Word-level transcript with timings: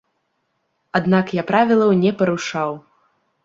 Аднак 1.01 1.25
я 1.41 1.45
правілаў 1.53 1.95
не 2.03 2.11
парушаў. 2.23 2.71